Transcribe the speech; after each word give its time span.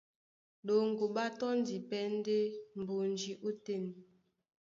Ɗoŋgo 0.67 1.05
ɓá 1.15 1.25
tɔ́ndi 1.39 1.75
pɛ́ 1.89 2.03
ɗɛ́ 2.25 2.41
mbonji 2.79 3.31
ótên. 3.47 3.83